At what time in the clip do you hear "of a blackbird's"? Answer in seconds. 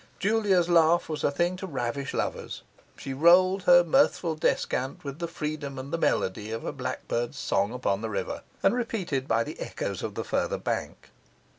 6.49-7.37